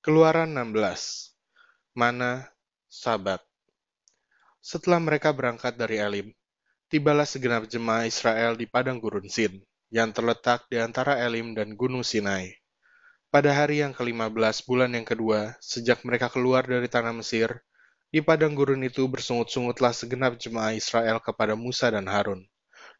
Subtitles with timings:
[0.00, 1.36] Keluaran 16
[1.92, 2.48] Mana?
[2.88, 3.44] Sabat.
[4.56, 6.32] Setelah mereka berangkat dari Elim,
[6.88, 9.60] tibalah segenap jemaah Israel di padang gurun Sin,
[9.92, 12.48] yang terletak di antara Elim dan Gunung Sinai.
[13.28, 17.60] Pada hari yang ke-15 bulan yang kedua, sejak mereka keluar dari tanah Mesir,
[18.08, 22.48] di padang gurun itu bersungut-sungutlah segenap jemaah Israel kepada Musa dan Harun,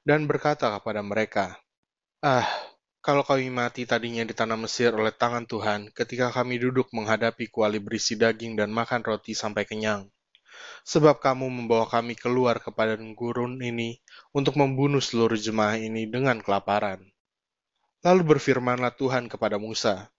[0.05, 1.57] dan berkata kepada mereka,
[2.21, 2.45] Ah,
[3.01, 7.81] kalau kami mati tadinya di tanah Mesir oleh tangan Tuhan, ketika kami duduk menghadapi kuali
[7.81, 10.05] berisi daging dan makan roti sampai kenyang.
[10.85, 14.05] Sebab kamu membawa kami keluar kepada gurun ini
[14.37, 17.01] untuk membunuh seluruh jemaah ini dengan kelaparan.
[18.05, 20.13] Lalu berfirmanlah Tuhan kepada Musa,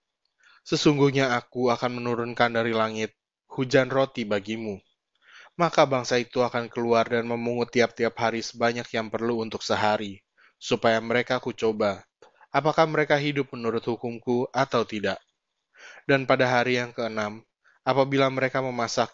[0.61, 3.13] Sesungguhnya aku akan menurunkan dari langit
[3.49, 4.77] hujan roti bagimu.
[5.57, 10.21] Maka bangsa itu akan keluar dan memungut tiap-tiap hari sebanyak yang perlu untuk sehari,
[10.57, 12.05] supaya mereka kucoba
[12.51, 15.17] apakah mereka hidup menurut hukumku atau tidak.
[16.05, 17.41] Dan pada hari yang keenam,
[17.87, 19.09] apabila mereka memasak,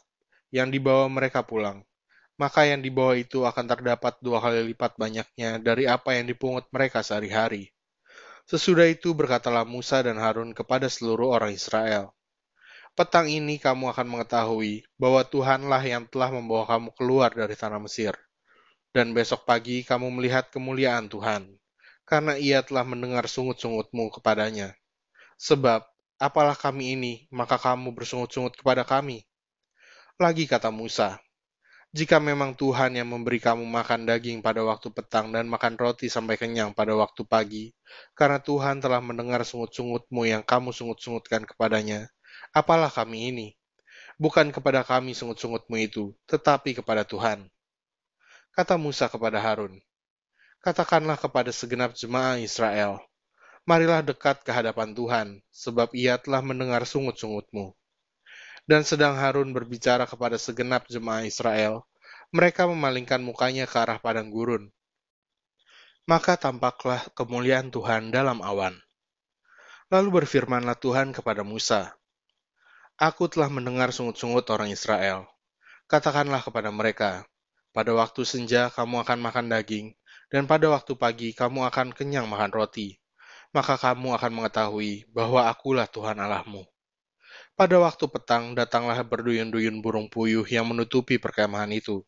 [0.49, 1.85] yang dibawa mereka pulang,
[2.35, 7.05] maka yang dibawa itu akan terdapat dua kali lipat banyaknya dari apa yang dipungut mereka
[7.05, 7.71] sehari-hari.
[8.47, 12.15] Sesudah itu berkatalah Musa dan Harun kepada seluruh orang Israel,
[12.97, 18.17] Petang ini kamu akan mengetahui bahwa Tuhanlah yang telah membawa kamu keluar dari tanah Mesir.
[18.89, 21.45] Dan besok pagi kamu melihat kemuliaan Tuhan
[22.07, 24.71] karena ia telah mendengar sungut-sungutmu kepadanya.
[25.35, 25.83] Sebab,
[26.17, 29.27] apalah kami ini, maka kamu bersungut-sungut kepada kami.
[30.17, 31.19] Lagi kata Musa,
[31.91, 36.35] jika memang Tuhan yang memberi kamu makan daging pada waktu petang dan makan roti sampai
[36.39, 37.71] kenyang pada waktu pagi,
[38.15, 42.07] karena Tuhan telah mendengar sungut-sungutmu yang kamu sungut-sungutkan kepadanya,
[42.55, 43.47] apalah kami ini?
[44.17, 47.45] Bukan kepada kami sungut-sungutmu itu, tetapi kepada Tuhan.
[48.51, 49.77] Kata Musa kepada Harun,
[50.67, 52.99] katakanlah kepada segenap jemaah Israel,
[53.63, 57.71] marilah dekat ke hadapan Tuhan, sebab ia telah mendengar sungut-sungutmu.
[58.67, 61.87] Dan sedang Harun berbicara kepada segenap jemaah Israel,
[62.35, 64.67] mereka memalingkan mukanya ke arah padang gurun.
[66.03, 68.75] Maka tampaklah kemuliaan Tuhan dalam awan.
[69.87, 71.95] Lalu berfirmanlah Tuhan kepada Musa,
[72.99, 75.31] Aku telah mendengar sungut-sungut orang Israel.
[75.87, 77.23] Katakanlah kepada mereka,
[77.71, 79.95] pada waktu senja kamu akan makan daging,
[80.27, 82.99] dan pada waktu pagi kamu akan kenyang makan roti,
[83.55, 86.67] maka kamu akan mengetahui bahwa akulah Tuhan Allahmu.
[87.57, 92.05] Pada waktu petang datanglah berduyun-duyun burung puyuh yang menutupi perkemahan itu,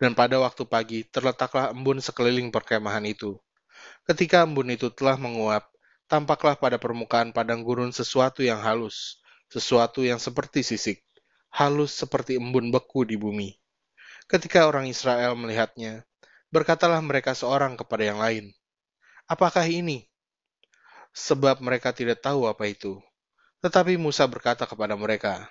[0.00, 3.36] dan pada waktu pagi terletaklah embun sekeliling perkemahan itu.
[4.08, 5.68] Ketika embun itu telah menguap,
[6.06, 11.02] tampaklah pada permukaan padang gurun sesuatu yang halus, sesuatu yang seperti sisik,
[11.50, 13.58] halus seperti embun beku di bumi.
[14.26, 16.08] Ketika orang Israel melihatnya,
[16.54, 18.54] Berkatalah mereka seorang kepada yang lain,
[19.26, 20.06] "Apakah ini?"
[21.16, 23.02] Sebab mereka tidak tahu apa itu.
[23.64, 25.50] Tetapi Musa berkata kepada mereka,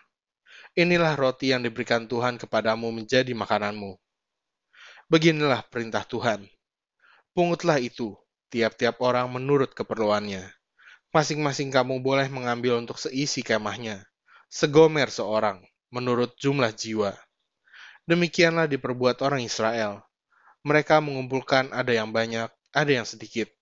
[0.78, 3.98] "Inilah roti yang diberikan Tuhan kepadamu menjadi makananmu.
[5.12, 6.50] Beginilah perintah Tuhan.
[7.36, 8.16] Pungutlah itu,
[8.48, 10.48] tiap-tiap orang menurut keperluannya.
[11.12, 14.08] Masing-masing kamu boleh mengambil untuk seisi kemahnya,
[14.48, 15.60] segomer seorang,
[15.92, 17.14] menurut jumlah jiwa.
[18.08, 20.04] Demikianlah diperbuat orang Israel,
[20.66, 23.54] mereka mengumpulkan ada yang banyak, ada yang sedikit.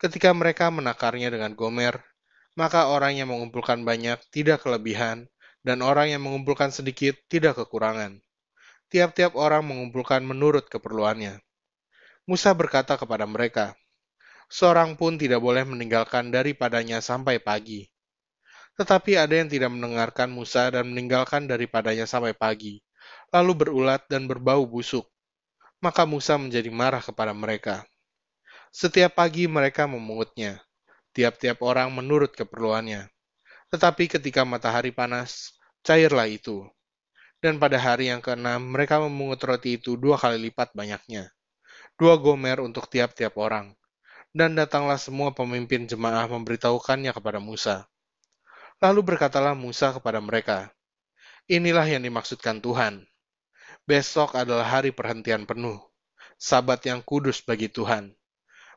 [0.00, 2.00] Ketika mereka menakarnya dengan gomer,
[2.56, 5.28] maka orang yang mengumpulkan banyak tidak kelebihan,
[5.60, 8.24] dan orang yang mengumpulkan sedikit tidak kekurangan.
[8.88, 11.44] Tiap-tiap orang mengumpulkan menurut keperluannya.
[12.24, 13.76] Musa berkata kepada mereka,
[14.48, 17.86] Seorang pun tidak boleh meninggalkan daripadanya sampai pagi.
[18.80, 22.80] Tetapi ada yang tidak mendengarkan Musa dan meninggalkan daripadanya sampai pagi,
[23.28, 25.09] lalu berulat dan berbau busuk.
[25.80, 27.88] Maka Musa menjadi marah kepada mereka.
[28.68, 30.60] Setiap pagi mereka memungutnya,
[31.16, 33.08] tiap-tiap orang menurut keperluannya.
[33.72, 36.68] Tetapi ketika matahari panas, cairlah itu.
[37.40, 41.32] Dan pada hari yang keenam, mereka memungut roti itu dua kali lipat banyaknya.
[41.96, 43.72] Dua gomer untuk tiap-tiap orang.
[44.30, 47.88] Dan datanglah semua pemimpin jemaah memberitahukannya kepada Musa.
[48.84, 50.70] Lalu berkatalah Musa kepada mereka,
[51.50, 53.09] Inilah yang dimaksudkan Tuhan
[53.90, 55.82] Besok adalah hari perhentian penuh,
[56.38, 58.14] sabat yang kudus bagi Tuhan.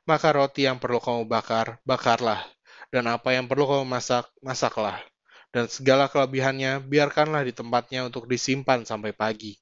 [0.10, 2.42] Maka roti yang perlu kamu bakar, bakarlah,
[2.90, 4.98] dan apa yang perlu kamu masak, masaklah.
[5.54, 9.54] Dan segala kelebihannya, biarkanlah di tempatnya untuk disimpan sampai pagi.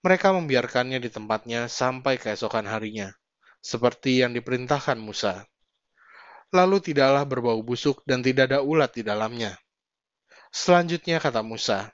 [0.00, 3.12] Mereka membiarkannya di tempatnya sampai keesokan harinya,
[3.60, 5.44] seperti yang diperintahkan Musa.
[6.56, 9.60] Lalu tidaklah berbau busuk dan tidak ada ulat di dalamnya.
[10.48, 11.92] Selanjutnya kata Musa,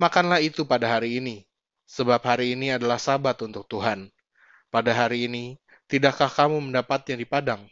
[0.00, 1.44] Makanlah itu pada hari ini,
[1.92, 4.08] sebab hari ini adalah sabat untuk Tuhan.
[4.72, 5.60] Pada hari ini,
[5.92, 7.68] tidakkah kamu mendapatnya di padang?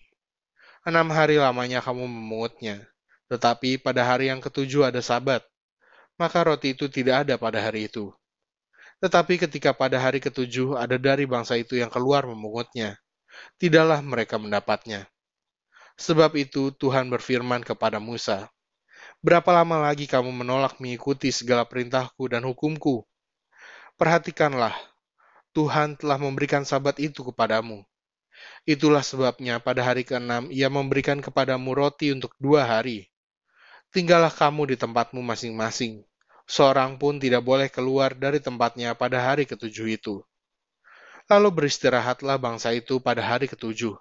[0.84, 2.84] Enam hari lamanya kamu memungutnya,
[3.32, 5.40] Tetapi pada hari yang ketujuh ada sabat,
[6.20, 8.12] maka roti itu tidak ada pada hari itu.
[9.00, 12.98] Tetapi ketika pada hari ketujuh ada dari bangsa itu yang keluar memungutnya,
[13.56, 15.06] tidaklah mereka mendapatnya.
[15.96, 18.50] Sebab itu Tuhan berfirman kepada Musa,
[19.24, 23.06] Berapa lama lagi kamu menolak mengikuti segala perintahku dan hukumku?
[24.00, 24.72] Perhatikanlah,
[25.52, 27.84] Tuhan telah memberikan sabat itu kepadamu.
[28.64, 33.12] Itulah sebabnya pada hari keenam ia memberikan kepadamu roti untuk dua hari.
[33.92, 36.00] Tinggallah kamu di tempatmu masing-masing.
[36.48, 40.24] Seorang pun tidak boleh keluar dari tempatnya pada hari ketujuh itu.
[41.28, 44.00] Lalu beristirahatlah bangsa itu pada hari ketujuh.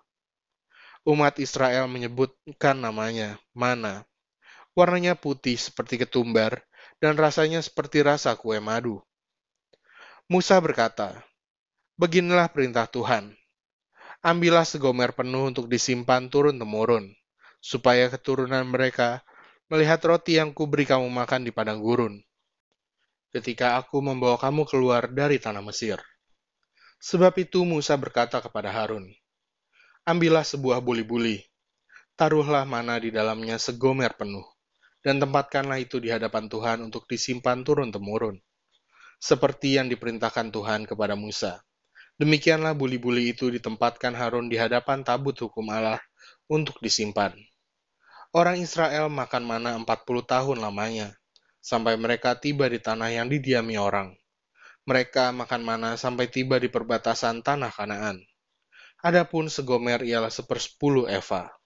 [1.03, 4.07] Umat Israel menyebutkan namanya mana
[4.79, 6.63] Warnanya putih seperti ketumbar,
[7.03, 9.03] dan rasanya seperti rasa kue madu.
[10.29, 11.25] Musa berkata,
[11.97, 13.33] Beginilah perintah Tuhan.
[14.21, 17.17] Ambillah segomer penuh untuk disimpan turun-temurun,
[17.57, 19.25] supaya keturunan mereka
[19.73, 22.21] melihat roti yang kuberi kamu makan di padang gurun.
[23.33, 25.97] Ketika aku membawa kamu keluar dari tanah Mesir.
[27.01, 29.09] Sebab itu Musa berkata kepada Harun,
[30.05, 31.41] Ambillah sebuah buli-buli,
[32.13, 34.45] taruhlah mana di dalamnya segomer penuh,
[35.01, 38.37] dan tempatkanlah itu di hadapan Tuhan untuk disimpan turun-temurun,
[39.19, 41.59] seperti yang diperintahkan Tuhan kepada Musa.
[42.19, 45.99] Demikianlah buli-buli itu ditempatkan Harun di hadapan tabut hukum Allah
[46.47, 47.35] untuk disimpan.
[48.31, 49.87] Orang Israel makan mana 40
[50.23, 51.15] tahun lamanya,
[51.59, 54.15] sampai mereka tiba di tanah yang didiami orang.
[54.87, 58.23] Mereka makan mana sampai tiba di perbatasan tanah Kanaan.
[58.99, 61.58] Adapun segomer ialah sepersepuluh eva.